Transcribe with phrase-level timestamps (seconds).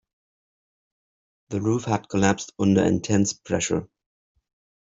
[1.49, 3.87] The roof had collapsed under intense pressure.